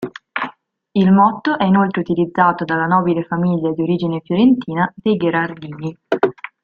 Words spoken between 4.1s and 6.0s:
fiorentina dei Gherardini.